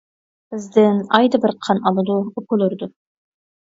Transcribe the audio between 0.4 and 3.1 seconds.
بىزدىن ئايدا بىر قان ئالىدۇ، ئوكۇل ئۇرىدۇ.